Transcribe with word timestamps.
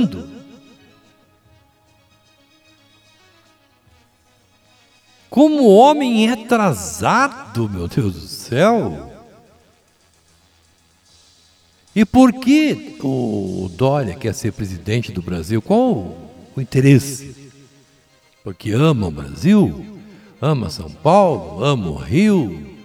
andando. 0.00 0.40
Como 5.28 5.68
homem 5.68 6.28
é 6.28 6.32
atrasado, 6.32 7.68
meu 7.68 7.86
Deus 7.86 8.14
do 8.14 8.26
céu. 8.26 9.12
E 11.94 12.04
por 12.04 12.32
que 12.32 12.96
o 13.02 13.70
Dória 13.76 14.14
quer 14.14 14.34
ser 14.34 14.52
presidente 14.52 15.12
do 15.12 15.22
Brasil? 15.22 15.62
Qual 15.62 16.16
o 16.56 16.60
interesse? 16.60 17.52
Porque 18.42 18.72
ama 18.72 19.06
o 19.06 19.10
Brasil, 19.10 20.00
ama 20.40 20.70
São 20.70 20.90
Paulo, 20.90 21.64
ama 21.64 21.90
o 21.90 21.96
Rio, 21.96 22.76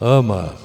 ama 0.00 0.56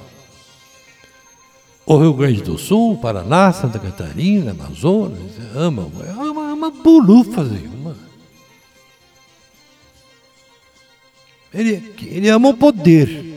o 1.85 1.97
Rio 1.97 2.13
Grande 2.13 2.41
do 2.41 2.57
Sul, 2.57 2.97
Paraná, 2.97 3.51
Santa 3.51 3.77
Catarina, 3.77 4.51
Amazonas, 4.51 5.19
ama, 5.55 5.89
ama, 6.17 6.51
ama 6.51 6.71
bulufas 6.71 7.51
nenhuma. 7.51 7.97
Ele, 11.53 11.93
ele 12.01 12.29
ama 12.29 12.49
o 12.49 12.53
poder. 12.57 13.31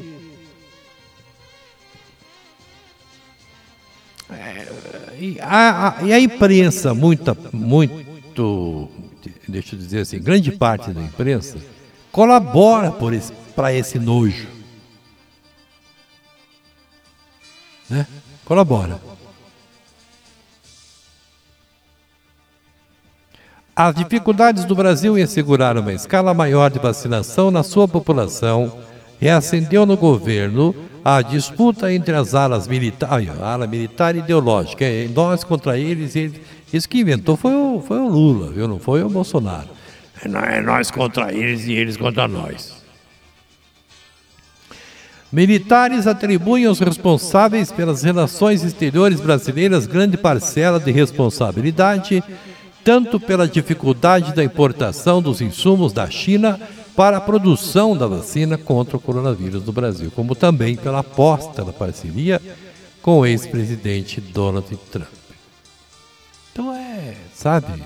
É, 4.31 4.67
e, 5.21 5.39
a, 5.41 5.99
a, 5.99 6.03
e 6.03 6.13
a 6.13 6.19
imprensa, 6.19 6.95
muita, 6.95 7.37
muito, 7.53 8.89
deixa 9.47 9.75
eu 9.75 9.79
dizer 9.79 10.01
assim, 10.01 10.21
grande 10.21 10.53
parte 10.53 10.93
da 10.93 11.03
imprensa, 11.03 11.59
colabora 12.11 12.91
para 12.91 13.17
esse, 13.17 13.33
esse 13.79 13.99
nojo. 13.99 14.49
Né? 17.89 18.07
Colabora. 18.47 19.01
As 23.75 23.95
dificuldades 23.95 24.65
do 24.65 24.75
Brasil 24.75 25.19
em 25.19 25.23
assegurar 25.23 25.77
uma 25.77 25.93
escala 25.93 26.33
maior 26.33 26.71
de 26.71 26.79
vacinação 26.79 27.51
na 27.51 27.65
sua 27.65 27.89
população 27.89 28.73
reacendeu 29.21 29.85
no 29.85 29.97
governo 29.97 30.75
a 31.05 31.21
disputa 31.23 31.93
entre 31.93 32.15
as 32.15 32.35
alas 32.35 32.69
militares, 32.69 33.29
a 33.41 33.53
ala 33.53 33.67
militar 33.67 34.15
e 34.15 34.21
ideológica, 34.21 34.85
é, 34.85 35.09
nós 35.09 35.43
contra 35.43 35.77
eles, 35.77 36.15
eles. 36.15 36.41
Isso 36.73 36.89
que 36.89 37.01
inventou 37.01 37.37
foi 37.37 37.55
o, 37.55 37.83
foi 37.87 37.99
o 37.99 38.09
Lula, 38.09 38.53
viu? 38.53 38.69
não 38.69 38.79
foi 38.79 39.03
o 39.03 39.09
Bolsonaro. 39.09 39.69
É 40.25 40.61
nós 40.61 40.91
contra 40.91 41.33
eles 41.33 41.67
e 41.67 41.73
eles 41.73 41.97
contra 41.97 42.27
nós. 42.29 42.76
Militares 45.33 46.07
atribuem 46.07 46.67
aos 46.67 46.79
responsáveis 46.79 47.73
pelas 47.73 48.03
relações 48.03 48.63
exteriores 48.63 49.21
brasileiras 49.21 49.87
grande 49.87 50.17
parcela 50.17 50.79
de 50.79 50.93
responsabilidade, 50.93 52.23
tanto 52.85 53.19
pela 53.19 53.49
dificuldade 53.49 54.33
da 54.33 54.45
importação 54.45 55.21
dos 55.21 55.41
insumos 55.41 55.93
da 55.93 56.09
China 56.09 56.61
para 56.95 57.17
a 57.17 57.21
produção 57.21 57.97
da 57.97 58.07
vacina 58.07 58.57
contra 58.57 58.97
o 58.97 59.01
coronavírus 59.01 59.65
no 59.65 59.73
Brasil, 59.73 60.11
como 60.15 60.35
também 60.35 60.77
pela 60.77 61.01
aposta 61.01 61.65
na 61.65 61.73
parceria 61.73 62.41
com 63.03 63.21
o 63.21 63.27
ex-presidente 63.27 64.21
Donald 64.21 64.75
Trump. 64.91 65.07
Então 66.53 66.73
é, 66.73 67.17
sabe? 67.35 67.83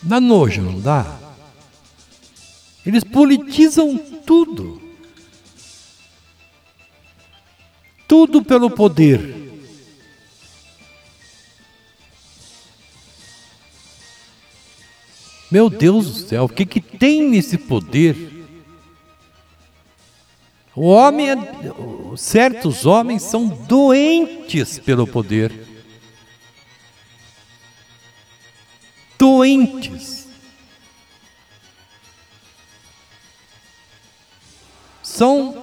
Dá 0.00 0.20
nojo, 0.20 0.62
não 0.62 0.80
dá? 0.80 1.25
Eles 2.86 3.02
politizam 3.02 3.98
tudo. 3.98 4.80
Tudo 8.06 8.44
pelo 8.44 8.70
poder. 8.70 9.44
Meu 15.50 15.68
Deus 15.68 16.06
do 16.06 16.28
céu, 16.28 16.44
o 16.44 16.48
que, 16.48 16.64
que 16.64 16.80
tem 16.80 17.28
nesse 17.28 17.58
poder? 17.58 18.16
O 20.74 20.88
homem, 20.88 21.30
é, 21.30 21.36
certos 22.16 22.84
homens 22.84 23.22
são 23.22 23.48
doentes 23.48 24.78
pelo 24.78 25.06
poder. 25.06 25.52
Doentes. 29.18 30.25
São 35.16 35.56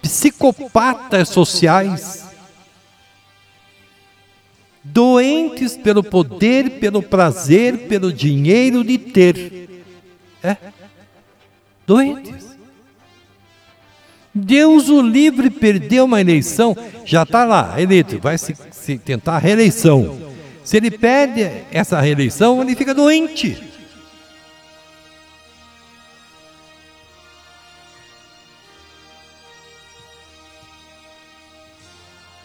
psicopatas 0.00 1.28
sociais, 1.28 2.24
doentes 4.82 5.76
pelo 5.76 6.02
poder, 6.02 6.80
pelo 6.80 7.02
prazer, 7.02 7.86
pelo 7.86 8.10
dinheiro 8.10 8.82
de 8.82 8.96
ter. 8.96 9.84
É? 10.42 10.56
Doentes. 11.86 12.48
Deus 14.34 14.88
o 14.88 15.02
livre 15.02 15.50
perdeu 15.50 16.06
uma 16.06 16.20
eleição, 16.20 16.74
já 17.04 17.24
está 17.24 17.44
lá, 17.44 17.80
eleito, 17.80 18.18
vai 18.20 18.38
se, 18.38 18.56
se 18.70 18.96
tentar 18.96 19.36
a 19.36 19.38
reeleição. 19.38 20.16
Se 20.64 20.76
ele 20.78 20.90
perde 20.90 21.42
essa 21.70 22.00
reeleição, 22.00 22.62
ele 22.62 22.74
fica 22.76 22.94
doente. 22.94 23.67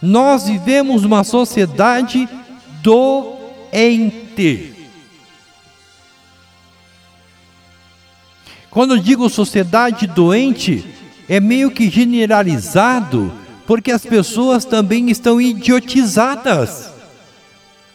Nós 0.04 0.46
vivemos 0.46 1.02
uma 1.02 1.24
sociedade 1.24 2.28
doente. 2.82 4.74
Quando 8.68 8.96
eu 8.96 9.00
digo 9.00 9.30
sociedade 9.30 10.06
doente, 10.06 10.84
é 11.26 11.40
meio 11.40 11.70
que 11.70 11.88
generalizado, 11.88 13.32
porque 13.66 13.90
as 13.90 14.04
pessoas 14.04 14.66
também 14.66 15.08
estão 15.10 15.40
idiotizadas. 15.40 16.90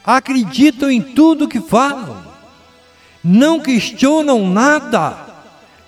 Acreditam 0.04 0.90
em 0.90 1.00
tudo 1.00 1.46
que 1.46 1.60
falam, 1.60 2.24
não 3.22 3.60
questionam 3.60 4.50
nada, 4.50 5.16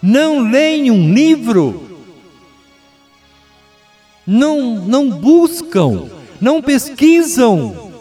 não 0.00 0.38
leem 0.38 0.88
um 0.88 1.12
livro, 1.12 1.91
não, 4.26 4.76
não 4.76 5.10
buscam, 5.10 6.08
não 6.40 6.62
pesquisam. 6.62 7.92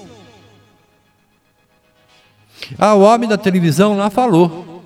Ah, 2.77 2.93
o 2.93 3.01
homem 3.01 3.27
da 3.27 3.37
televisão 3.37 3.97
lá 3.97 4.09
falou. 4.09 4.81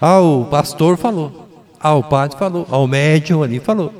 Ah, 0.00 0.20
o 0.20 0.46
pastor 0.46 0.96
falou. 0.96 1.48
Ah, 1.78 1.94
o 1.94 2.02
padre 2.02 2.38
falou. 2.38 2.66
Ah, 2.70 2.78
o 2.78 2.86
médium 2.86 3.42
ali 3.42 3.60
falou. 3.60 3.92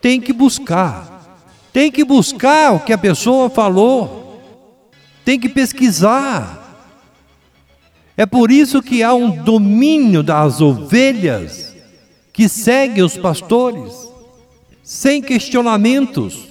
Tem 0.00 0.20
que 0.20 0.32
buscar. 0.32 1.38
Tem 1.72 1.90
que 1.90 2.04
buscar 2.04 2.74
o 2.74 2.80
que 2.80 2.92
a 2.92 2.98
pessoa 2.98 3.48
falou. 3.48 4.40
Tem 5.24 5.38
que 5.38 5.48
pesquisar. 5.48 6.58
É 8.16 8.26
por 8.26 8.50
isso 8.50 8.82
que 8.82 9.02
há 9.02 9.14
um 9.14 9.30
domínio 9.30 10.22
das 10.22 10.60
ovelhas 10.60 11.74
que 12.32 12.48
segue 12.48 13.02
os 13.02 13.16
pastores 13.16 14.09
sem 14.82 15.20
questionamentos. 15.22 16.48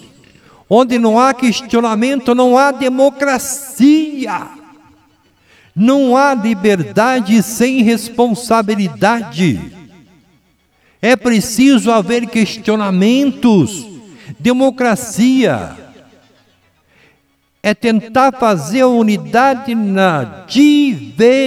Onde 0.69 0.99
não 0.99 1.19
há 1.19 1.33
questionamento, 1.33 2.35
não 2.35 2.57
há 2.57 2.71
democracia. 2.71 4.47
Não 5.75 6.15
há 6.15 6.33
liberdade 6.33 7.41
sem 7.41 7.81
responsabilidade. 7.81 9.73
É 11.01 11.15
preciso 11.15 11.91
haver 11.91 12.27
questionamentos. 12.27 13.87
Democracia 14.37 15.75
é 17.63 17.73
tentar 17.73 18.31
fazer 18.33 18.81
a 18.81 18.87
unidade 18.87 19.73
na 19.75 20.45
diversidade. 20.47 21.39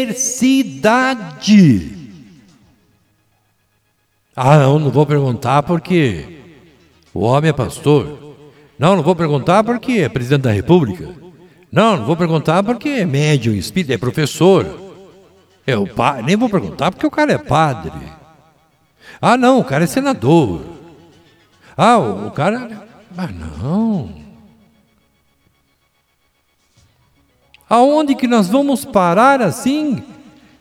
Ah, 4.35 4.59
não, 4.59 4.79
não 4.79 4.91
vou 4.91 5.05
perguntar 5.07 5.63
porque 5.63 6.42
o 7.15 7.21
homem 7.21 7.51
é 7.51 7.53
pastor. 7.53 8.37
Não, 8.79 8.97
não 8.97 9.03
vou 9.03 9.15
perguntar 9.15 9.63
porque 9.63 9.93
é 9.93 10.09
presidente 10.09 10.43
da 10.43 10.53
República. 10.53 11.09
Não, 11.71 11.97
não 11.97 12.05
vou 12.05 12.17
perguntar 12.17 12.63
porque 12.63 12.89
é 12.89 13.05
médium, 13.05 13.55
espírito, 13.55 13.93
é 13.93 13.99
professor. 13.99 14.67
É 15.67 15.77
o 15.77 15.87
pai, 15.87 16.23
nem 16.23 16.37
vou 16.37 16.49
perguntar 16.49 16.91
porque 16.91 17.07
o 17.07 17.11
cara 17.11 17.33
é 17.33 17.39
padre. 17.39 17.93
Ah, 19.21 19.37
não, 19.37 19.61
o 19.61 19.65
cara 19.65 19.85
é 19.85 19.87
senador. 19.87 20.63
Ah, 21.77 21.99
o, 21.99 22.27
o 22.29 22.31
cara. 22.31 22.89
Ah, 23.17 23.29
não. 23.29 24.23
Aonde 27.69 28.15
que 28.15 28.27
nós 28.27 28.49
vamos 28.49 28.85
parar 28.85 29.41
assim? 29.41 30.03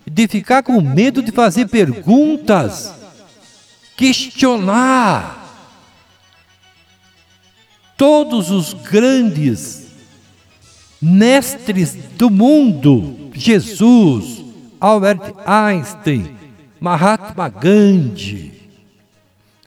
De 0.05 0.27
ficar 0.27 0.63
com 0.63 0.81
medo 0.81 1.21
de 1.21 1.31
fazer 1.31 1.67
perguntas, 1.67 2.93
questionar 3.95 5.40
todos 8.01 8.49
os 8.49 8.73
grandes 8.73 9.85
mestres 10.99 11.93
do 12.17 12.31
mundo, 12.31 13.29
Jesus, 13.31 14.43
Albert 14.79 15.35
Einstein, 15.45 16.35
Mahatma 16.79 17.47
Gandhi, 17.47 18.53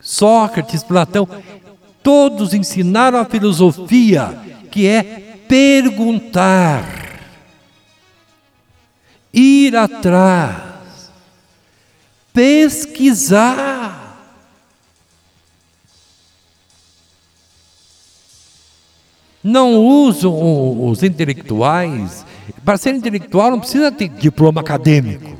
Sócrates, 0.01 0.83
Platão, 0.83 1.25
todos 2.03 2.53
ensinaram 2.53 3.19
a 3.19 3.23
filosofia, 3.23 4.37
que 4.69 4.85
é 4.85 5.39
perguntar, 5.47 7.21
ir 9.33 9.77
atrás, 9.77 11.09
pesquisar. 12.33 14.04
Não 19.45 19.75
usam 19.75 20.89
os 20.89 21.03
intelectuais. 21.03 22.25
Para 22.63 22.77
ser 22.77 22.95
intelectual 22.95 23.51
não 23.51 23.59
precisa 23.59 23.91
ter 23.91 24.09
diploma 24.09 24.61
acadêmico. 24.61 25.37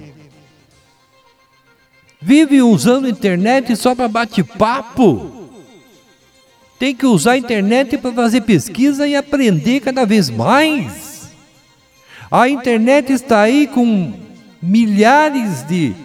Vive 2.21 2.61
usando 2.61 3.09
internet 3.09 3.75
só 3.75 3.95
para 3.95 4.07
bate-papo. 4.07 5.49
Tem 6.77 6.93
que 6.93 7.07
usar 7.07 7.31
a 7.31 7.37
internet 7.37 7.97
para 7.97 8.13
fazer 8.13 8.41
pesquisa 8.41 9.07
e 9.07 9.15
aprender 9.15 9.79
cada 9.79 10.05
vez 10.05 10.29
mais. 10.29 11.31
A 12.29 12.47
internet 12.47 13.11
está 13.11 13.41
aí 13.41 13.65
com 13.65 14.13
milhares 14.61 15.63
de 15.63 15.95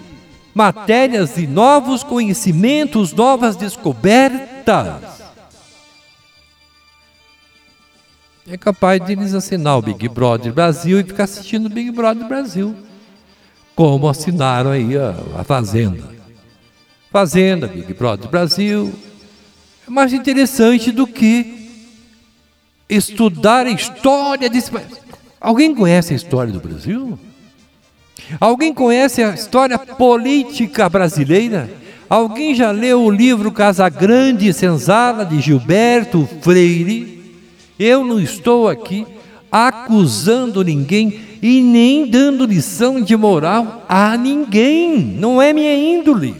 matérias 0.54 1.36
e 1.36 1.46
novos 1.46 2.02
conhecimentos, 2.02 3.12
novas 3.12 3.56
descobertas. 3.56 5.19
É 8.48 8.56
capaz 8.56 9.04
de 9.04 9.12
eles 9.12 9.34
assinar 9.34 9.78
o 9.78 9.82
Big 9.82 10.08
Brother 10.08 10.52
Brasil 10.52 11.00
e 11.00 11.04
ficar 11.04 11.24
assistindo 11.24 11.66
o 11.66 11.68
Big 11.68 11.90
Brother 11.90 12.26
Brasil. 12.26 12.74
Como 13.74 14.08
assinaram 14.08 14.70
aí 14.70 14.96
a, 14.96 15.14
a 15.38 15.44
Fazenda. 15.44 16.02
Fazenda, 17.10 17.66
Big 17.66 17.92
Brother 17.94 18.28
Brasil. 18.28 18.92
É 19.86 19.90
mais 19.90 20.12
interessante 20.12 20.90
do 20.90 21.06
que 21.06 21.68
estudar 22.88 23.66
a 23.66 23.70
história 23.70 24.48
desse 24.48 24.70
país. 24.70 25.00
Alguém 25.40 25.74
conhece 25.74 26.12
a 26.12 26.16
história 26.16 26.52
do 26.52 26.60
Brasil? 26.60 27.18
Alguém 28.40 28.72
conhece 28.72 29.22
a 29.22 29.34
história 29.34 29.78
política 29.78 30.88
brasileira? 30.88 31.70
Alguém 32.08 32.54
já 32.54 32.70
leu 32.70 33.02
o 33.02 33.10
livro 33.10 33.52
Casagrande 33.52 34.48
e 34.48 34.52
Senzala 34.52 35.24
de 35.24 35.40
Gilberto 35.40 36.28
Freire? 36.42 37.19
Eu 37.80 38.04
não 38.04 38.20
estou 38.20 38.68
aqui 38.68 39.06
acusando 39.50 40.62
ninguém 40.62 41.38
e 41.40 41.62
nem 41.62 42.06
dando 42.06 42.44
lição 42.44 43.00
de 43.00 43.16
moral 43.16 43.86
a 43.88 44.18
ninguém. 44.18 44.98
Não 44.98 45.40
é 45.40 45.54
minha 45.54 45.74
índole. 45.74 46.36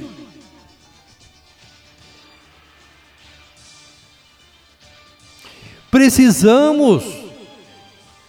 Precisamos 5.91 7.05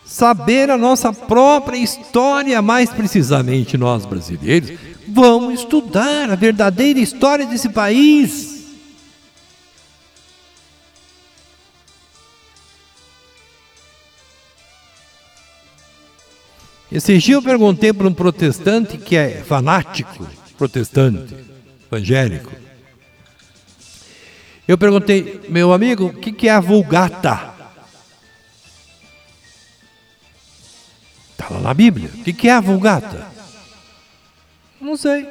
saber 0.05 0.71
a 0.71 0.77
nossa 0.77 1.11
própria 1.11 1.77
história, 1.77 2.61
mais 2.61 2.91
precisamente 2.91 3.77
nós 3.77 4.05
brasileiros. 4.05 4.71
Vamos 5.05 5.59
estudar 5.59 6.31
a 6.31 6.35
verdadeira 6.35 6.97
história 6.97 7.45
desse 7.45 7.67
país. 7.67 8.60
Esse 16.91 17.17
dia 17.17 17.35
eu 17.35 17.41
perguntei 17.41 17.93
para 17.93 18.07
um 18.07 18.13
protestante 18.13 18.97
que 18.97 19.15
é 19.15 19.41
fanático, 19.43 20.27
protestante, 20.57 21.33
evangélico. 21.87 22.51
Eu 24.67 24.77
perguntei, 24.77 25.41
meu 25.47 25.71
amigo, 25.71 26.07
o 26.07 26.13
que, 26.13 26.33
que 26.33 26.49
é 26.49 26.51
a 26.51 26.59
vulgata? 26.59 27.53
Está 31.31 31.49
lá 31.49 31.61
na 31.61 31.73
Bíblia. 31.73 32.09
O 32.13 32.23
que, 32.23 32.33
que 32.33 32.49
é 32.49 32.53
a 32.53 32.59
vulgata? 32.59 33.25
Não 34.79 34.97
sei. 34.97 35.27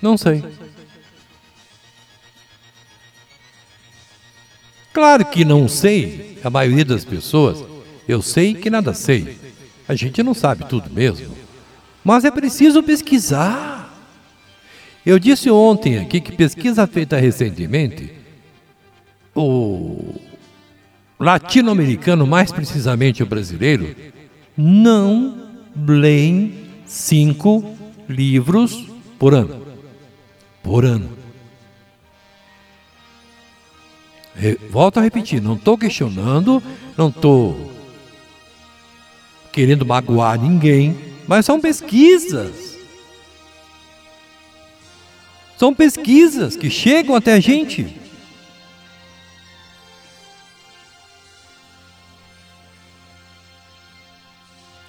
Não 0.00 0.16
sei. 0.16 0.42
Claro 5.02 5.24
que 5.24 5.44
não 5.44 5.66
sei, 5.66 6.38
a 6.44 6.48
maioria 6.48 6.84
das 6.84 7.04
pessoas, 7.04 7.58
eu 8.06 8.22
sei 8.22 8.54
que 8.54 8.70
nada 8.70 8.94
sei. 8.94 9.36
A 9.88 9.96
gente 9.96 10.22
não 10.22 10.32
sabe 10.32 10.64
tudo 10.68 10.88
mesmo. 10.92 11.36
Mas 12.04 12.24
é 12.24 12.30
preciso 12.30 12.84
pesquisar. 12.84 14.00
Eu 15.04 15.18
disse 15.18 15.50
ontem 15.50 15.98
aqui 15.98 16.20
que 16.20 16.30
pesquisa 16.30 16.86
feita 16.86 17.16
recentemente, 17.16 18.12
o 19.34 20.14
latino-americano, 21.18 22.24
mais 22.24 22.52
precisamente 22.52 23.24
o 23.24 23.26
brasileiro, 23.26 23.96
não 24.56 25.48
leem 25.84 26.54
cinco 26.86 27.74
livros 28.08 28.86
por 29.18 29.34
ano. 29.34 29.66
Por 30.62 30.84
ano. 30.84 31.21
Volto 34.70 34.98
a 34.98 35.02
repetir, 35.02 35.42
não 35.42 35.54
estou 35.54 35.76
questionando, 35.76 36.62
não 36.96 37.08
estou 37.08 37.70
querendo 39.52 39.84
magoar 39.84 40.40
ninguém, 40.40 40.96
mas 41.28 41.44
são 41.44 41.60
pesquisas. 41.60 42.76
São 45.58 45.74
pesquisas 45.74 46.56
que 46.56 46.70
chegam 46.70 47.14
até 47.14 47.34
a 47.34 47.40
gente. 47.40 48.00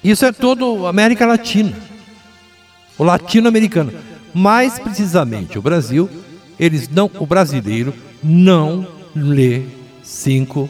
Isso 0.02 0.26
é 0.26 0.32
todo 0.32 0.86
América 0.86 1.24
Latina, 1.24 1.74
o 2.98 3.04
latino-americano. 3.04 3.92
Mais 4.34 4.78
precisamente, 4.78 5.58
o 5.58 5.62
Brasil, 5.62 6.10
eles 6.58 6.88
não, 6.88 7.10
o 7.18 7.24
brasileiro 7.24 7.94
não 8.22 8.86
lê 9.14 9.62
cinco 10.02 10.68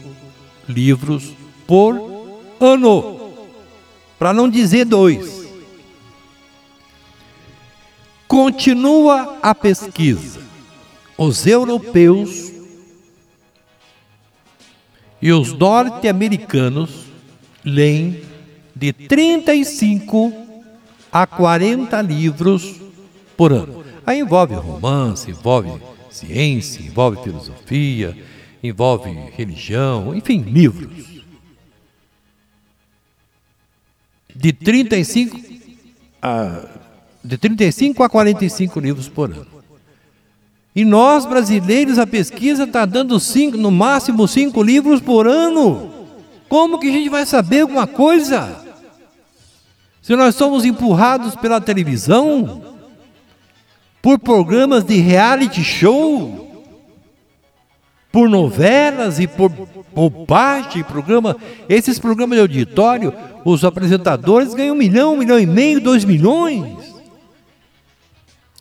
livros 0.67 1.33
por 1.67 1.95
ano, 2.59 3.31
para 4.17 4.33
não 4.33 4.49
dizer 4.49 4.85
dois. 4.85 5.45
Continua 8.27 9.37
a 9.41 9.53
pesquisa. 9.53 10.41
Os 11.17 11.47
europeus 11.47 12.51
e 15.21 15.31
os 15.31 15.53
norte-americanos 15.53 17.05
leem 17.63 18.21
de 18.75 18.91
35 18.91 20.33
a 21.11 21.25
40 21.25 22.01
livros 22.01 22.81
por 23.37 23.53
ano. 23.53 23.83
Aí 24.05 24.19
envolve 24.19 24.53
romance, 24.55 25.31
envolve 25.31 25.81
ciência, 26.11 26.81
envolve 26.81 27.23
filosofia, 27.23 28.15
envolve 28.67 29.09
religião, 29.35 30.15
enfim, 30.15 30.39
livros. 30.39 31.23
De 34.35 34.51
35 34.51 35.39
a, 36.21 36.65
de 37.23 37.37
35 37.37 38.03
a 38.03 38.09
45 38.09 38.79
livros 38.79 39.07
por 39.07 39.31
ano. 39.31 39.47
E 40.75 40.83
nós, 40.83 41.25
brasileiros, 41.25 41.97
a 41.97 42.05
pesquisa 42.05 42.63
está 42.63 42.85
dando 42.85 43.17
cinco, 43.19 43.55
no 43.57 43.71
máximo 43.71 44.27
cinco 44.27 44.61
livros 44.61 44.99
por 44.99 45.25
ano. 45.25 45.89
Como 46.49 46.79
que 46.79 46.89
a 46.89 46.91
gente 46.91 47.09
vai 47.09 47.25
saber 47.25 47.61
alguma 47.61 47.87
coisa? 47.87 48.63
Se 50.01 50.15
nós 50.15 50.35
somos 50.35 50.65
empurrados 50.65 51.35
pela 51.35 51.61
televisão, 51.61 52.61
por 54.01 54.19
programas 54.19 54.83
de 54.83 54.97
reality 54.97 55.63
show, 55.63 56.54
por 58.15 58.29
novelas 58.29 59.19
e 59.19 59.27
por 59.27 59.49
bobagem, 59.93 60.85
programa, 60.85 61.35
esses 61.67 61.99
programas 61.99 62.37
de 62.37 62.41
auditório, 62.43 63.13
os 63.43 63.65
apresentadores 63.65 64.53
ganham 64.53 64.73
um 64.73 64.77
milhão, 64.77 65.15
um 65.15 65.17
milhão 65.17 65.37
e 65.37 65.45
meio, 65.45 65.81
dois 65.81 66.05
milhões. 66.05 66.95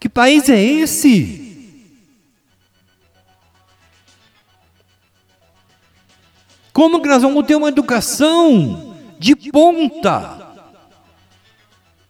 Que 0.00 0.08
país 0.08 0.48
é 0.48 0.60
esse? 0.60 1.70
Como 6.72 7.00
que 7.00 7.08
nós 7.08 7.22
vamos 7.22 7.46
ter 7.46 7.54
uma 7.54 7.68
educação 7.68 8.96
de 9.20 9.36
ponta 9.36 10.52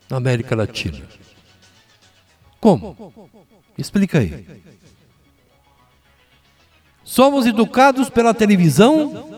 na 0.09 0.17
América 0.17 0.57
Latina? 0.57 1.07
Como? 2.59 3.13
Explica 3.77 4.21
aí. 4.21 4.47
Somos 7.05 7.47
educados 7.47 8.09
pela 8.09 8.33
televisão? 8.33 9.35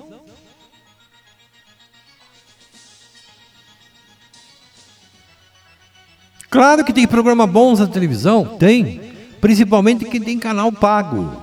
Claro 6.49 6.85
que 6.85 6.93
tem 6.93 7.07
programa 7.07 7.47
bons 7.47 7.81
na 7.81 7.87
televisão, 7.87 8.57
tem, 8.57 9.01
principalmente 9.41 10.05
quem 10.05 10.21
tem 10.21 10.39
canal 10.39 10.71
pago. 10.71 11.43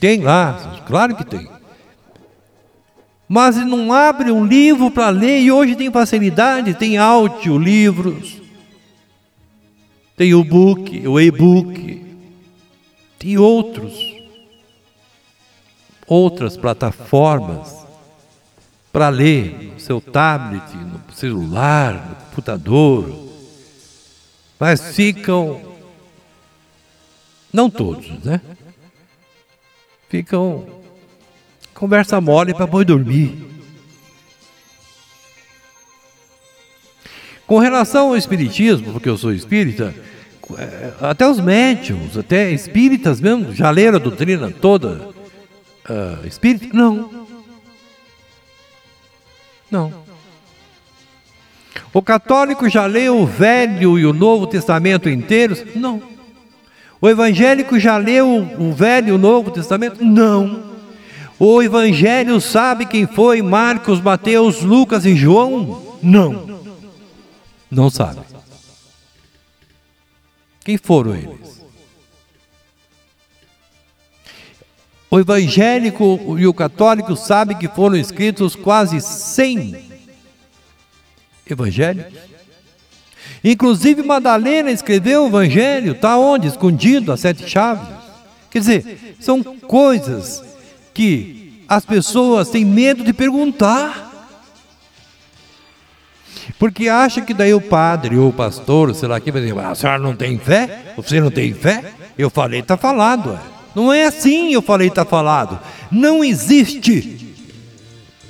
Tem 0.00 0.20
lá, 0.20 0.82
claro 0.86 1.16
que 1.16 1.24
tem. 1.24 1.48
Mas 3.28 3.56
não 3.56 3.92
abre 3.92 4.30
um 4.30 4.44
livro 4.44 4.90
para 4.90 5.10
ler 5.10 5.40
e 5.40 5.52
hoje 5.52 5.76
tem 5.76 5.90
facilidade, 5.90 6.74
tem 6.74 6.98
áudio, 6.98 7.56
livros, 7.56 8.38
tem 10.16 10.34
o 10.34 10.42
book, 10.42 11.06
o 11.06 11.20
e-book, 11.20 12.07
tem 13.18 13.36
outros, 13.36 13.94
outras 16.06 16.56
plataformas 16.56 17.74
para 18.92 19.08
ler 19.08 19.72
no 19.74 19.80
seu 19.80 20.00
tablet, 20.00 20.74
no 20.76 21.14
celular, 21.14 21.94
no 22.08 22.14
computador, 22.16 23.28
mas 24.58 24.94
ficam, 24.94 25.60
não 27.52 27.68
todos, 27.68 28.08
né? 28.24 28.40
ficam 30.08 30.66
conversa 31.74 32.20
mole 32.20 32.54
para 32.54 32.66
boi 32.66 32.84
dormir. 32.84 33.46
Com 37.46 37.58
relação 37.58 38.08
ao 38.08 38.16
espiritismo, 38.16 38.92
porque 38.92 39.08
eu 39.08 39.16
sou 39.16 39.32
espírita, 39.32 39.94
até 41.00 41.28
os 41.28 41.40
médiums, 41.40 42.16
até 42.16 42.50
espíritas 42.50 43.20
mesmo, 43.20 43.54
já 43.54 43.70
leram 43.70 43.96
a 43.96 44.00
doutrina 44.00 44.50
toda 44.50 45.10
uh, 45.88 46.26
espírita? 46.26 46.68
Não. 46.72 47.26
Não. 49.70 49.92
O 51.92 52.02
católico 52.02 52.68
já 52.68 52.86
leu 52.86 53.18
o 53.18 53.26
Velho 53.26 53.98
e 53.98 54.06
o 54.06 54.12
Novo 54.12 54.46
Testamento 54.46 55.08
inteiros? 55.08 55.64
Não. 55.74 56.02
O 57.00 57.08
evangélico 57.08 57.78
já 57.78 57.96
leu 57.96 58.48
o 58.58 58.72
Velho 58.72 59.08
e 59.08 59.12
o 59.12 59.18
Novo 59.18 59.50
Testamento? 59.50 60.04
Não. 60.04 60.68
O 61.38 61.62
evangelho 61.62 62.40
sabe 62.40 62.84
quem 62.84 63.06
foi 63.06 63.40
Marcos, 63.42 64.00
Mateus, 64.00 64.62
Lucas 64.62 65.06
e 65.06 65.14
João? 65.14 65.98
Não. 66.02 66.60
Não 67.70 67.90
sabe. 67.90 68.20
Quem 70.68 70.76
foram 70.76 71.16
eles? 71.16 71.62
O 75.10 75.18
evangélico 75.18 76.36
e 76.38 76.46
o 76.46 76.52
católico 76.52 77.16
sabem 77.16 77.56
que 77.56 77.66
foram 77.66 77.96
escritos 77.96 78.54
quase 78.54 79.00
100 79.00 79.78
evangelhos. 81.48 82.04
Inclusive 83.42 84.02
Madalena 84.02 84.70
escreveu 84.70 85.24
o 85.24 85.28
evangelho, 85.28 85.92
está 85.92 86.18
onde? 86.18 86.48
Escondido, 86.48 87.12
as 87.12 87.20
sete 87.20 87.48
chaves. 87.48 87.88
Quer 88.50 88.58
dizer, 88.58 89.16
são 89.18 89.42
coisas 89.42 90.44
que 90.92 91.64
as 91.66 91.86
pessoas 91.86 92.50
têm 92.50 92.66
medo 92.66 93.02
de 93.02 93.14
perguntar. 93.14 94.07
Porque 96.58 96.88
acha 96.88 97.20
que 97.20 97.32
daí 97.32 97.54
o 97.54 97.60
padre 97.60 98.16
ou 98.16 98.30
o 98.30 98.32
pastor, 98.32 98.92
sei 98.94 99.08
lá, 99.08 99.20
que 99.20 99.30
vai 99.30 99.40
dizer, 99.42 99.56
ah, 99.58 99.70
a 99.70 99.74
senhora 99.74 99.98
não 99.98 100.16
tem 100.16 100.38
fé? 100.38 100.92
Você 100.96 101.20
não 101.20 101.30
tem 101.30 101.54
fé? 101.54 101.92
Eu 102.18 102.28
falei, 102.28 102.60
está 102.60 102.76
falado. 102.76 103.38
Não 103.74 103.92
é 103.92 104.06
assim, 104.06 104.52
eu 104.52 104.60
falei, 104.60 104.88
está 104.88 105.04
falado. 105.04 105.60
Não 105.90 106.24
existe 106.24 107.36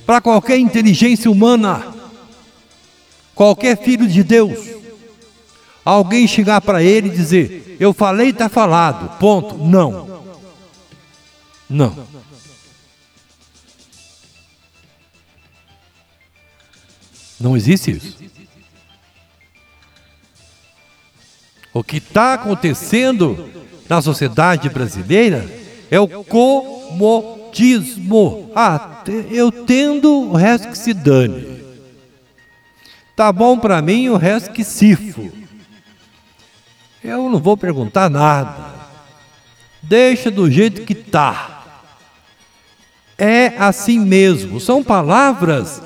para 0.05 0.21
qualquer 0.21 0.59
inteligência 0.59 1.31
humana, 1.31 1.87
qualquer 3.35 3.77
filho 3.77 4.07
de 4.07 4.23
Deus, 4.23 4.59
alguém 5.85 6.27
chegar 6.27 6.61
para 6.61 6.83
ele 6.83 7.09
e 7.09 7.13
dizer: 7.13 7.77
Eu 7.81 7.95
falei, 7.95 8.29
está 8.29 8.49
falado, 8.49 9.19
ponto. 9.19 9.57
Não. 9.57 10.23
Não. 11.69 11.97
Não 17.41 17.57
existe 17.57 17.93
isso. 17.93 18.19
O 21.73 21.85
que 21.85 21.99
está 21.99 22.35
acontecendo 22.35 23.49
na 23.89 24.03
sociedade 24.03 24.69
brasileira 24.69 25.49
é 25.91 26.01
o 26.01 26.09
comodismo. 26.25 27.31
Ah, 28.55 29.03
eu 29.31 29.51
tendo 29.53 30.31
o 30.31 30.35
resto 30.35 30.69
que 30.69 30.79
se 30.79 30.93
dane. 30.93 31.59
Tá 33.15 33.33
bom 33.33 33.59
para 33.59 33.81
mim, 33.81 34.09
o 34.09 34.17
resto 34.17 34.51
que 34.53 34.65
sifo. 34.65 35.31
Eu 37.03 37.29
não 37.31 37.39
vou 37.39 37.57
perguntar 37.57 38.11
nada. 38.11 38.79
Deixa 39.83 40.31
do 40.31 40.51
jeito 40.51 40.83
que 40.83 40.95
tá. 40.95 41.83
É 43.17 43.55
assim 43.59 43.99
mesmo. 43.99 44.61
São 44.61 44.83
palavras 44.83 45.83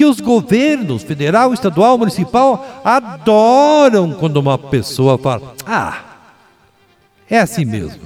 que 0.00 0.04
os 0.06 0.18
governos 0.18 1.02
federal, 1.02 1.52
estadual, 1.52 1.98
municipal 1.98 2.80
adoram 2.82 4.14
quando 4.14 4.38
uma 4.38 4.56
pessoa 4.56 5.18
fala: 5.18 5.52
"Ah, 5.66 5.98
é 7.28 7.38
assim 7.38 7.66
mesmo. 7.66 8.00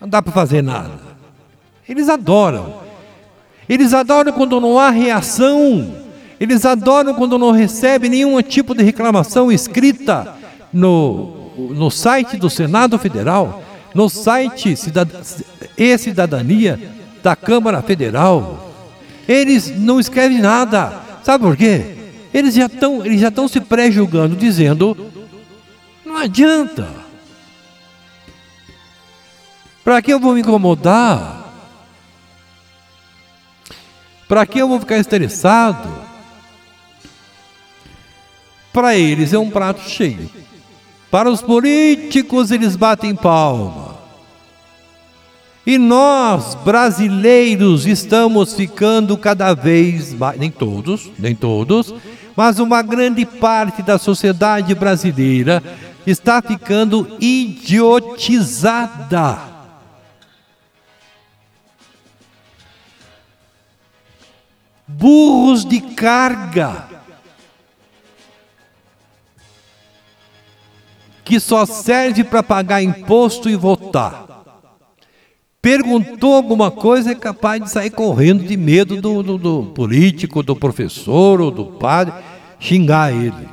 Não 0.00 0.08
dá 0.08 0.22
para 0.22 0.32
fazer 0.32 0.62
nada". 0.62 0.92
Eles 1.88 2.08
adoram. 2.08 2.82
Eles 3.68 3.92
adoram 3.92 4.30
quando 4.30 4.60
não 4.60 4.78
há 4.78 4.90
reação. 4.90 5.92
Eles 6.38 6.64
adoram 6.64 7.14
quando 7.14 7.36
não 7.36 7.50
recebe 7.50 8.08
nenhum 8.08 8.40
tipo 8.40 8.72
de 8.72 8.84
reclamação 8.84 9.50
escrita 9.50 10.36
no, 10.72 11.50
no 11.56 11.90
site 11.90 12.36
do 12.36 12.48
Senado 12.48 12.96
Federal, 12.96 13.60
no 13.92 14.08
site 14.08 14.76
Cidad 14.76 15.08
e 15.76 15.98
Cidadania 15.98 16.78
da 17.24 17.34
Câmara 17.34 17.82
Federal. 17.82 18.75
Eles 19.28 19.70
não 19.78 19.98
escrevem 19.98 20.38
nada. 20.38 21.02
Sabe 21.22 21.44
por 21.44 21.56
quê? 21.56 21.94
Eles 22.32 22.54
já 22.54 22.66
estão 22.66 23.04
eles 23.04 23.20
já 23.20 23.28
estão 23.28 23.48
se 23.48 23.60
pré-julgando, 23.60 24.36
dizendo: 24.36 24.96
não 26.04 26.16
adianta. 26.16 26.88
Para 29.82 30.02
que 30.02 30.12
eu 30.12 30.18
vou 30.18 30.34
me 30.34 30.40
incomodar? 30.40 31.44
Para 34.28 34.44
que 34.44 34.58
eu 34.58 34.68
vou 34.68 34.80
ficar 34.80 34.98
estressado? 34.98 35.88
Para 38.72 38.96
eles 38.96 39.32
é 39.32 39.38
um 39.38 39.50
prato 39.50 39.88
cheio. 39.88 40.28
Para 41.10 41.30
os 41.30 41.40
políticos, 41.40 42.50
eles 42.50 42.76
batem 42.76 43.14
palma. 43.14 43.95
E 45.66 45.76
nós, 45.78 46.54
brasileiros, 46.54 47.86
estamos 47.86 48.54
ficando 48.54 49.18
cada 49.18 49.52
vez 49.52 50.14
mais, 50.14 50.38
nem 50.38 50.48
todos, 50.48 51.10
nem 51.18 51.34
todos, 51.34 51.92
mas 52.36 52.60
uma 52.60 52.82
grande 52.82 53.26
parte 53.26 53.82
da 53.82 53.98
sociedade 53.98 54.72
brasileira 54.76 55.60
está 56.06 56.40
ficando 56.40 57.16
idiotizada. 57.18 58.36
Burros 64.86 65.64
de 65.64 65.80
carga. 65.80 66.94
que 71.24 71.40
só 71.40 71.66
serve 71.66 72.22
para 72.22 72.40
pagar 72.40 72.80
imposto 72.80 73.50
e 73.50 73.56
votar. 73.56 74.25
Perguntou 75.66 76.34
alguma 76.34 76.70
coisa, 76.70 77.10
é 77.10 77.14
capaz 77.16 77.60
de 77.60 77.68
sair 77.72 77.90
correndo 77.90 78.44
de 78.44 78.56
medo 78.56 79.02
do, 79.02 79.20
do, 79.20 79.36
do 79.36 79.62
político, 79.74 80.40
do 80.40 80.54
professor 80.54 81.40
ou 81.40 81.50
do 81.50 81.64
padre, 81.64 82.14
xingar 82.60 83.12
ele. 83.12 83.48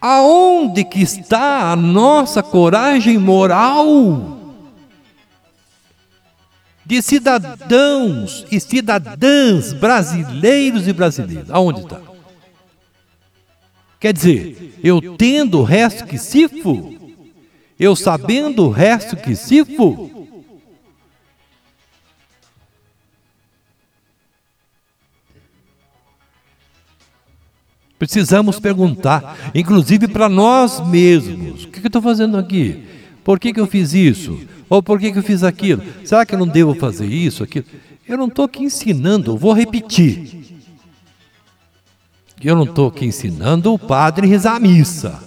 Aonde 0.00 0.82
que 0.82 1.02
está 1.02 1.70
a 1.70 1.76
nossa 1.76 2.42
coragem 2.42 3.18
moral 3.18 4.38
de 6.86 7.02
cidadãos 7.02 8.46
e 8.50 8.58
cidadãs 8.58 9.74
brasileiros 9.74 10.88
e 10.88 10.94
brasileiras? 10.94 11.50
Aonde 11.50 11.80
está? 11.80 12.00
Quer 14.00 14.14
dizer, 14.14 14.74
eu 14.82 15.18
tendo 15.18 15.58
o 15.58 15.64
resto 15.64 16.06
que 16.06 16.16
sifo, 16.16 16.97
eu 17.78 17.94
sabendo 17.94 18.64
o 18.64 18.70
resto 18.70 19.16
que 19.16 19.36
sifo, 19.36 20.18
Precisamos 27.98 28.60
perguntar, 28.60 29.36
inclusive 29.52 30.06
para 30.06 30.28
nós 30.28 30.80
mesmos: 30.86 31.64
o 31.64 31.68
que, 31.68 31.80
eu 31.80 31.88
estou 31.88 32.00
fazendo 32.00 32.36
aqui? 32.36 32.84
Por 33.24 33.40
que, 33.40 33.52
que 33.52 33.58
eu 33.58 33.66
fiz 33.66 33.92
isso? 33.92 34.38
Ou 34.70 34.82
por 34.82 35.00
que, 35.00 35.10
que 35.10 35.18
eu 35.18 35.22
fiz 35.22 35.42
aquilo? 35.42 35.82
Será 36.04 36.24
que 36.24 36.34
eu 36.34 36.38
não 36.38 36.46
devo 36.46 36.74
fazer 36.74 37.06
isso, 37.06 37.42
aquilo? 37.42 37.64
Eu 38.06 38.16
não 38.16 38.28
estou 38.28 38.44
aqui 38.44 38.62
ensinando, 38.62 39.36
vou 39.36 39.52
repetir. 39.52 40.46
Eu 42.40 42.54
não 42.54 42.64
estou 42.64 42.88
aqui 42.88 43.04
ensinando 43.04 43.74
o 43.74 43.78
padre 43.78 44.28
rezar 44.28 44.54
a 44.54 44.60
missa. 44.60 45.20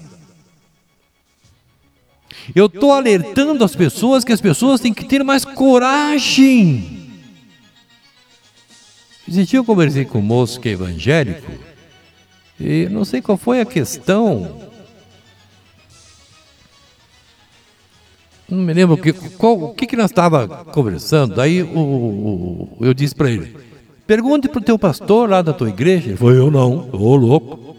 Eu 2.55 2.65
estou 2.65 2.91
alertando 2.91 3.63
as 3.63 3.75
pessoas 3.75 4.24
que 4.24 4.31
as 4.31 4.41
pessoas 4.41 4.81
têm 4.81 4.93
que 4.93 5.05
ter 5.05 5.24
mais 5.24 5.45
coragem. 5.45 7.01
Esse 9.27 9.45
dia 9.45 9.60
eu 9.60 9.63
conversei 9.63 10.03
com 10.03 10.19
um 10.19 10.24
moço 10.24 10.60
que 10.60 10.69
é 10.69 10.71
evangélico 10.74 11.51
e 12.60 12.88
não 12.89 13.05
sei 13.05 13.21
qual 13.21 13.38
foi 13.38 13.62
a 13.62 13.65
questão. 13.65 14.69
Não 18.50 18.57
me 18.57 18.74
lembro 18.74 18.98
que, 18.98 19.13
qual, 19.13 19.57
o 19.57 19.74
que, 19.74 19.88
que 19.88 19.95
nós 19.95 20.12
estávamos 20.12 20.74
conversando. 20.74 21.36
Daí 21.36 21.63
o, 21.63 21.79
o, 21.79 22.77
eu 22.81 22.93
disse 22.93 23.15
para 23.15 23.31
ele: 23.31 23.55
pergunte 24.05 24.50
para 24.50 24.60
o 24.60 24.63
teu 24.63 24.77
pastor 24.77 25.29
lá 25.29 25.41
da 25.41 25.53
tua 25.53 25.69
igreja. 25.69 26.10
Ele 26.10 26.17
falou: 26.17 26.33
eu 26.33 26.51
não, 26.51 26.89
ô 26.91 27.15
louco, 27.15 27.77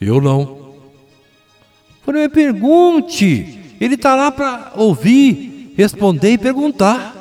eu 0.00 0.20
não. 0.20 0.40
Eu 0.40 0.78
falei: 2.04 2.28
pergunte. 2.28 3.57
Ele 3.80 3.94
está 3.94 4.14
lá 4.14 4.30
para 4.30 4.72
ouvir, 4.76 5.72
responder 5.76 6.32
e 6.32 6.38
perguntar. 6.38 7.14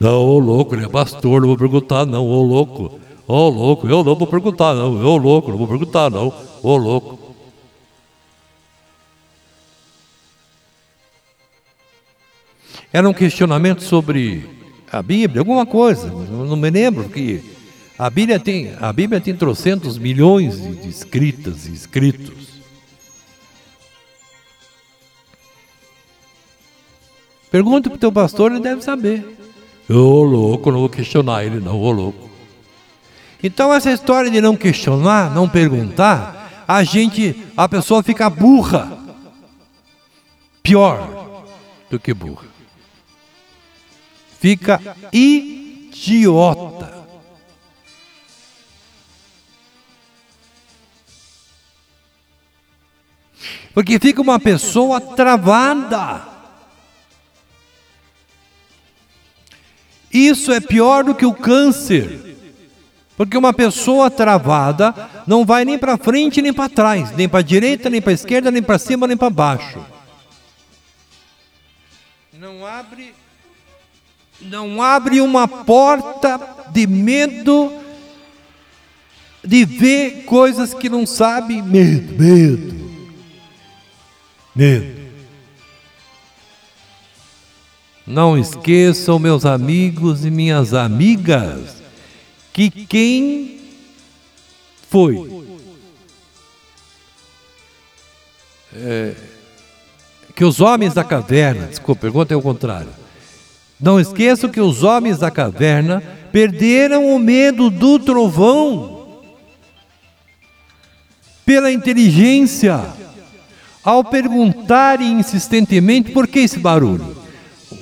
Não, 0.00 0.20
ô 0.22 0.38
louco, 0.38 0.74
ele 0.74 0.84
é 0.84 0.88
pastor, 0.88 1.40
não 1.40 1.48
vou 1.48 1.56
perguntar, 1.56 2.06
não, 2.06 2.26
ô 2.26 2.42
louco. 2.42 3.00
Ô 3.26 3.48
louco, 3.48 3.86
eu 3.86 4.04
não 4.04 4.14
vou 4.14 4.26
perguntar, 4.26 4.74
não, 4.74 5.02
ô 5.02 5.16
louco, 5.16 5.50
não 5.50 5.58
vou 5.58 5.68
perguntar, 5.68 6.10
não, 6.10 6.32
ô 6.62 6.76
louco. 6.76 7.18
Era 12.92 13.08
um 13.08 13.12
questionamento 13.12 13.82
sobre 13.82 14.48
a 14.90 15.02
Bíblia, 15.02 15.40
alguma 15.40 15.66
coisa, 15.66 16.06
não 16.08 16.56
me 16.56 16.70
lembro 16.70 17.08
que 17.08 17.42
a 17.98 18.08
Bíblia 18.08 18.38
tem, 18.38 18.72
a 18.80 18.92
Bíblia 18.92 19.20
tem 19.20 19.34
trocentos 19.34 19.98
milhões 19.98 20.60
de 20.60 20.88
escritas 20.88 21.66
e 21.66 21.72
escritos. 21.72 22.53
Pergunta 27.54 27.88
para 27.88 27.94
o 27.94 28.00
teu 28.00 28.10
pastor, 28.10 28.50
ele 28.50 28.60
deve 28.60 28.82
saber. 28.82 29.38
Ô 29.88 30.24
louco, 30.24 30.72
não 30.72 30.80
vou 30.80 30.88
questionar 30.88 31.44
ele, 31.44 31.60
não, 31.60 31.80
ô 31.80 31.92
louco. 31.92 32.28
Então 33.40 33.72
essa 33.72 33.92
história 33.92 34.28
de 34.28 34.40
não 34.40 34.56
questionar, 34.56 35.32
não 35.32 35.48
perguntar, 35.48 36.64
a 36.66 36.82
gente, 36.82 37.46
a 37.56 37.68
pessoa 37.68 38.02
fica 38.02 38.28
burra. 38.28 38.98
Pior 40.64 41.44
do 41.88 42.00
que 42.00 42.12
burra. 42.12 42.48
Fica 44.40 44.80
idiota. 45.12 47.04
Porque 53.72 54.00
fica 54.00 54.20
uma 54.20 54.40
pessoa 54.40 55.00
travada. 55.00 56.33
Isso 60.14 60.52
é 60.52 60.60
pior 60.60 61.02
do 61.02 61.12
que 61.12 61.26
o 61.26 61.34
câncer. 61.34 62.36
Porque 63.16 63.36
uma 63.36 63.52
pessoa 63.52 64.08
travada 64.08 64.94
não 65.26 65.44
vai 65.44 65.64
nem 65.64 65.76
para 65.76 65.96
frente 65.96 66.40
nem 66.40 66.52
para 66.52 66.68
trás, 66.68 67.10
nem 67.16 67.28
para 67.28 67.40
a 67.40 67.42
direita, 67.42 67.90
nem 67.90 68.00
para 68.00 68.12
a 68.12 68.14
esquerda, 68.14 68.50
nem 68.50 68.62
para 68.62 68.78
cima, 68.78 69.08
nem 69.08 69.16
para 69.16 69.30
baixo. 69.30 69.84
Não 72.32 72.64
abre 72.64 73.12
não 74.40 74.82
abre 74.82 75.20
uma 75.20 75.48
porta 75.48 76.40
de 76.70 76.86
medo 76.86 77.72
de 79.42 79.64
ver 79.64 80.24
coisas 80.24 80.74
que 80.74 80.88
não 80.88 81.06
sabe, 81.06 81.62
medo, 81.62 82.14
medo. 82.20 82.74
Medo. 84.54 85.03
Não 88.06 88.36
esqueçam, 88.36 89.18
meus 89.18 89.46
amigos 89.46 90.24
e 90.24 90.30
minhas 90.30 90.74
amigas, 90.74 91.82
que 92.52 92.70
quem 92.70 93.60
foi 94.90 95.44
é, 98.76 99.14
que 100.34 100.44
os 100.44 100.60
homens 100.60 100.92
da 100.92 101.04
caverna, 101.04 101.66
desculpa, 101.66 102.02
pergunta 102.02 102.34
é 102.34 102.36
o 102.36 102.42
contrário. 102.42 102.90
Não 103.80 104.00
esqueçam 104.00 104.50
que 104.50 104.60
os 104.60 104.82
homens 104.82 105.18
da 105.18 105.30
caverna 105.30 106.02
perderam 106.32 107.14
o 107.14 107.18
medo 107.18 107.70
do 107.70 107.98
trovão 107.98 109.22
pela 111.46 111.70
inteligência 111.70 112.80
ao 113.82 114.02
perguntarem 114.02 115.20
insistentemente 115.20 116.10
por 116.10 116.26
que 116.26 116.40
esse 116.40 116.58
barulho. 116.58 117.13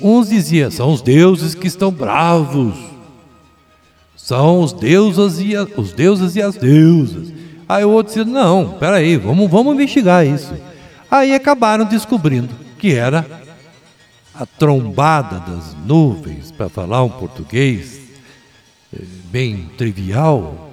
Uns 0.01 0.29
diziam, 0.29 0.69
são 0.71 0.91
os 0.91 1.01
deuses 1.01 1.55
que 1.55 1.67
estão 1.67 1.91
bravos. 1.91 2.75
São 4.15 4.61
os 4.61 4.71
deuses 4.71 5.39
e, 5.39 5.55
a, 5.55 5.63
os 5.77 5.91
deuses 5.91 6.35
e 6.35 6.41
as 6.41 6.55
deusas. 6.55 7.33
Aí 7.67 7.83
o 7.83 7.91
outro 7.91 8.13
dizia, 8.13 8.25
não, 8.25 8.77
peraí, 8.79 9.17
vamos, 9.17 9.49
vamos 9.49 9.73
investigar 9.73 10.25
isso. 10.25 10.53
Aí 11.09 11.33
acabaram 11.33 11.85
descobrindo 11.85 12.49
que 12.79 12.93
era 12.93 13.43
a 14.33 14.45
trombada 14.45 15.39
das 15.39 15.75
nuvens, 15.85 16.51
para 16.51 16.67
falar 16.67 17.03
um 17.03 17.09
português 17.09 18.01
eh, 18.93 19.01
bem 19.25 19.69
trivial. 19.77 20.71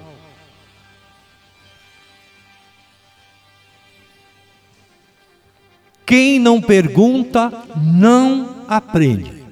Quem 6.05 6.39
não 6.39 6.59
pergunta, 6.59 7.51
não 7.77 8.60
aprende. 8.71 9.43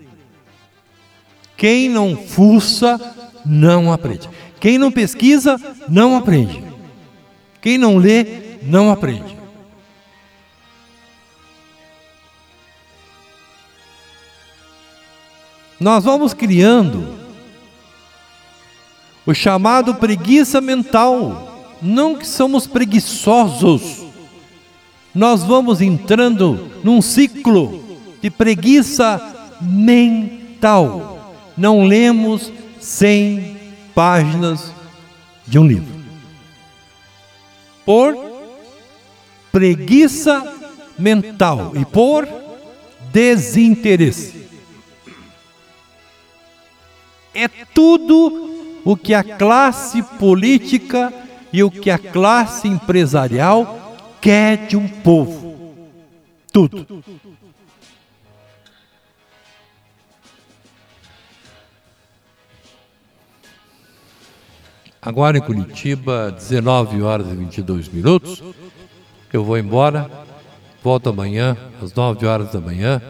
Quem 1.57 1.89
não 1.89 2.15
fuça, 2.15 2.97
não 3.45 3.91
aprende. 3.91 4.29
Quem 4.61 4.77
não 4.77 4.89
pesquisa, 4.89 5.59
não 5.89 6.15
aprende. 6.15 6.63
Quem 7.61 7.77
não 7.77 7.97
lê, 7.97 8.59
não 8.63 8.89
aprende. 8.89 9.37
Nós 15.77 16.05
vamos 16.05 16.33
criando 16.33 17.19
o 19.25 19.33
chamado 19.33 19.95
preguiça 19.95 20.61
mental. 20.61 21.75
Não 21.81 22.15
que 22.15 22.27
somos 22.27 22.67
preguiçosos, 22.67 24.05
nós 25.13 25.43
vamos 25.43 25.81
entrando 25.81 26.69
num 26.83 27.01
ciclo 27.01 27.88
de 28.21 28.29
preguiça 28.29 29.21
mental. 29.61 31.35
Não 31.57 31.85
lemos 31.85 32.51
100 32.79 33.57
páginas 33.93 34.71
de 35.45 35.59
um 35.59 35.65
livro. 35.65 35.99
Por 37.85 38.15
preguiça 39.51 40.55
mental 40.97 41.73
e 41.75 41.85
por 41.85 42.27
desinteresse. 43.11 44.47
É 47.33 47.47
tudo 47.73 48.81
o 48.83 48.95
que 48.95 49.13
a 49.13 49.23
classe 49.23 50.01
política 50.01 51.13
e 51.51 51.63
o 51.63 51.71
que 51.71 51.89
a 51.89 51.97
classe 51.97 52.67
empresarial 52.67 53.97
quer 54.21 54.67
de 54.67 54.77
um 54.77 54.87
povo. 54.87 55.73
Tudo. 56.51 56.85
Agora 65.01 65.37
em 65.37 65.41
Curitiba, 65.41 66.29
19 66.31 67.01
horas 67.01 67.27
e 67.27 67.35
22 67.35 67.87
minutos. 67.87 68.43
Eu 69.31 69.45
vou 69.45 69.57
embora. 69.57 70.09
Volto 70.83 71.09
amanhã, 71.09 71.57
às 71.81 71.93
9 71.93 72.25
horas 72.25 72.51
da 72.51 72.59
manhã. 72.59 73.01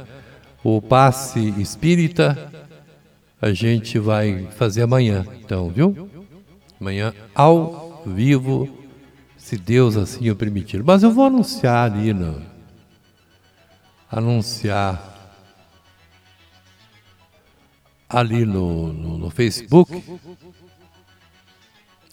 O 0.63 0.81
passe 0.81 1.39
espírita 1.59 2.51
a 3.41 3.51
gente 3.53 3.97
vai 3.97 4.47
fazer 4.51 4.83
amanhã, 4.83 5.25
então, 5.39 5.69
viu? 5.69 6.09
Amanhã 6.79 7.13
ao 7.33 8.03
vivo, 8.05 8.69
se 9.37 9.57
Deus 9.57 9.97
assim 9.97 10.29
o 10.29 10.35
permitir. 10.35 10.83
Mas 10.83 11.01
eu 11.01 11.11
vou 11.11 11.25
anunciar 11.25 11.91
ali 11.91 12.13
no. 12.13 12.41
Anunciar 14.11 15.17
ali 18.07 18.45
no, 18.45 18.91
no, 18.91 19.17
no 19.17 19.29
Facebook 19.29 20.03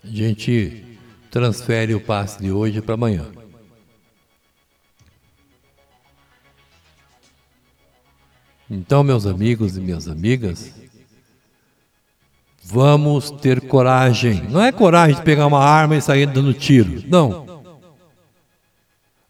a 0.06 0.10
gente 0.10 0.84
transfere 1.30 1.94
o 1.94 2.00
passe 2.00 2.40
de 2.40 2.50
hoje 2.50 2.80
para 2.80 2.94
amanhã. 2.94 3.26
Então, 8.70 9.04
meus 9.04 9.26
amigos 9.26 9.76
e 9.76 9.80
minhas 9.80 10.08
amigas, 10.08 10.72
vamos 12.62 13.30
ter 13.30 13.60
coragem. 13.60 14.42
Não 14.48 14.60
é 14.60 14.72
coragem 14.72 15.16
de 15.16 15.22
pegar 15.22 15.46
uma 15.46 15.62
arma 15.62 15.96
e 15.96 16.00
sair 16.00 16.26
dando 16.26 16.52
tiro. 16.52 17.02
Não. 17.06 17.46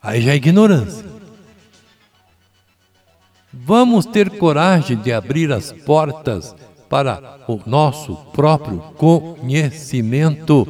Aí 0.03 0.23
já 0.23 0.33
é 0.33 0.37
ignorância. 0.37 1.05
Vamos 3.53 4.07
ter 4.07 4.31
coragem 4.39 4.97
de 4.97 5.12
abrir 5.12 5.51
as 5.53 5.73
portas 5.73 6.55
para 6.88 7.40
o 7.49 7.61
nosso 7.66 8.16
próprio 8.33 8.79
conhecimento. 8.96 10.66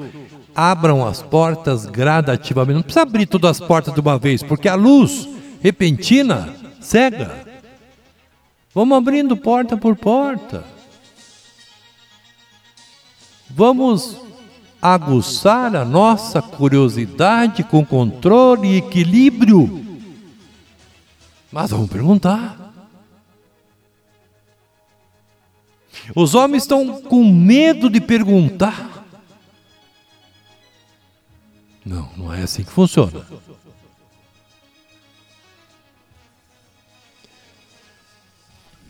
Abram 0.54 1.06
as 1.06 1.22
portas 1.22 1.84
gradativamente. 1.84 2.74
Não 2.76 2.82
precisa 2.82 3.02
abrir 3.02 3.26
todas 3.26 3.60
as 3.60 3.66
portas 3.66 3.92
de 3.92 4.00
uma 4.00 4.18
vez, 4.18 4.42
porque 4.42 4.68
a 4.68 4.74
luz 4.74 5.28
repentina 5.60 6.54
cega. 6.80 7.44
Vamos 8.74 8.96
abrindo 8.96 9.36
porta 9.36 9.76
por 9.76 9.96
porta. 9.96 10.64
Vamos 13.50 14.16
aguçar 14.80 15.74
a 15.74 15.84
nossa 15.84 16.42
curiosidade 16.42 17.64
com 17.64 17.84
controle 17.84 18.68
e 18.68 18.76
equilíbrio. 18.76 19.84
Mas 21.50 21.70
vamos 21.70 21.88
perguntar. 21.88 22.65
Os 26.14 26.34
homens 26.34 26.62
estão 26.62 27.00
com 27.02 27.24
medo 27.24 27.90
de 27.90 28.00
perguntar. 28.00 29.04
Não, 31.84 32.08
não 32.16 32.34
é 32.34 32.42
assim 32.42 32.64
que 32.64 32.70
funciona. 32.70 33.24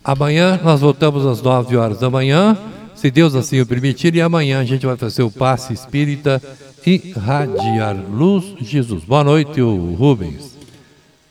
Amanhã 0.03 0.59
nós 0.63 0.79
voltamos 0.79 1.25
às 1.25 1.41
9 1.41 1.75
horas 1.75 1.99
da 1.99 2.09
manhã, 2.09 2.57
se 2.95 3.11
Deus 3.11 3.35
assim 3.35 3.59
o 3.59 3.65
permitir, 3.65 4.15
e 4.15 4.21
amanhã 4.21 4.59
a 4.59 4.63
gente 4.63 4.85
vai 4.85 4.95
fazer 4.95 5.21
o 5.21 5.29
passe 5.29 5.73
espírita 5.73 6.41
e 6.85 7.11
radiar 7.11 7.93
luz 8.09 8.55
Jesus. 8.61 9.03
Boa 9.03 9.23
noite, 9.23 9.61
o 9.61 9.93
Rubens. 9.95 10.55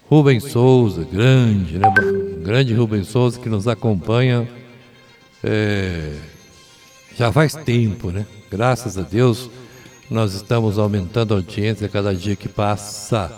Rubens 0.09 0.45
Souza, 0.45 1.05
grande, 1.11 1.79
né? 1.79 1.89
Grande 2.45 2.75
Rubens 2.75 3.09
Souza 3.09 3.41
que 3.41 3.49
nos 3.49 3.67
acompanha 3.67 4.47
é, 5.47 6.13
já 7.17 7.33
faz 7.33 7.55
tempo, 7.55 8.11
né? 8.11 8.27
Graças 8.51 8.99
a 8.99 9.03
Deus 9.03 9.49
nós 10.11 10.35
estamos 10.35 10.79
aumentando 10.79 11.33
a 11.35 11.39
audiência 11.39 11.89
cada 11.89 12.15
dia 12.15 12.37
que 12.37 12.49
passa. 12.49 13.33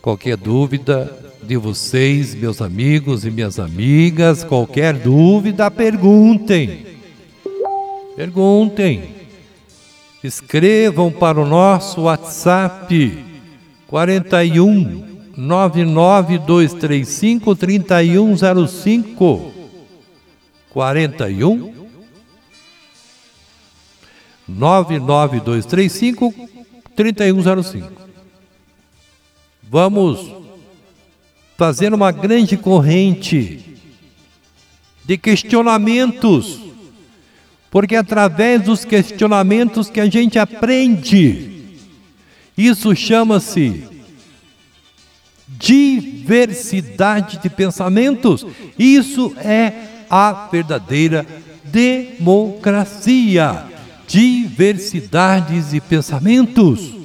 Qualquer 0.00 0.36
dúvida, 0.36 1.12
de 1.42 1.56
vocês, 1.56 2.32
meus 2.34 2.62
amigos 2.62 3.24
e 3.24 3.30
minhas 3.30 3.58
amigas. 3.58 4.44
Qualquer 4.44 4.94
dúvida, 4.94 5.68
perguntem. 5.70 6.86
Perguntem. 8.14 9.16
Escrevam 10.22 11.10
para 11.10 11.40
o 11.40 11.46
nosso 11.46 12.02
WhatsApp 12.02 13.24
41 13.86 15.06
99235 15.36 17.56
3105 17.56 19.57
41 20.70 21.74
99235 24.48 26.34
3105 26.96 27.98
Vamos 29.70 30.32
fazendo 31.58 31.94
uma 31.94 32.10
grande 32.10 32.56
corrente 32.56 33.76
de 35.04 35.18
questionamentos, 35.18 36.60
porque 37.70 37.96
através 37.96 38.62
dos 38.62 38.84
questionamentos 38.84 39.90
que 39.90 40.00
a 40.00 40.08
gente 40.08 40.38
aprende. 40.38 41.76
Isso 42.56 42.94
chama-se 42.96 43.84
diversidade 45.48 47.38
de 47.42 47.50
pensamentos. 47.50 48.46
Isso 48.78 49.34
é 49.38 49.97
a 50.10 50.48
verdadeira 50.50 51.24
democracia. 51.64 53.64
Diversidades 54.06 55.70
de 55.70 55.80
pensamentos. 55.80 56.98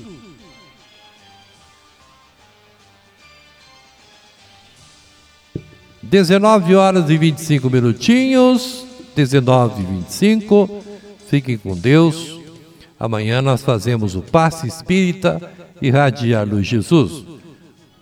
19 6.13 6.75
horas 6.75 7.09
e 7.09 7.17
25 7.17 7.71
minutinhos, 7.71 8.85
19 9.15 9.81
e 9.81 9.85
25. 9.85 10.83
Fiquem 11.27 11.57
com 11.57 11.75
Deus. 11.75 12.39
Amanhã 12.99 13.41
nós 13.41 13.63
fazemos 13.63 14.15
o 14.15 14.21
passe 14.21 14.67
espírita 14.67 15.41
e 15.81 15.89
radiar 15.89 16.47
luz 16.47 16.67
Jesus. 16.67 17.25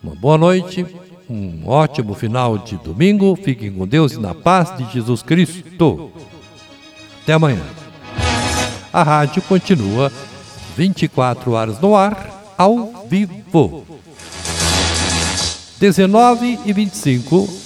Uma 0.04 0.14
boa 0.14 0.38
noite, 0.38 0.86
um 1.32 1.67
ótimo 1.67 2.13
final 2.13 2.58
de 2.58 2.76
domingo. 2.78 3.36
Fiquem 3.36 3.72
com 3.72 3.88
Deus 3.88 4.13
e 4.13 4.20
na 4.20 4.36
paz 4.36 4.76
de 4.78 4.91
Jesus 4.91 5.24
Cristo. 5.24 6.12
Até 7.24 7.34
amanhã. 7.34 7.62
A 8.91 9.04
rádio 9.04 9.41
continua 9.44 10.12
24 10.76 11.52
horas 11.52 11.80
no 11.80 11.96
ar, 11.96 12.54
ao 12.58 13.06
vivo. 13.08 13.86
19 15.80 16.60
e 16.65 16.74
25 16.74 17.61